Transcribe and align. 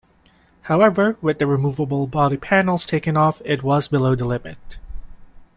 However, 0.63 1.15
with 1.21 1.37
the 1.37 1.45
removable 1.45 2.07
body 2.07 2.35
panels 2.35 2.87
taken-off 2.87 3.39
it 3.45 3.61
was 3.61 3.87
below 3.87 4.15
the 4.15 4.25
limit. 4.25 4.79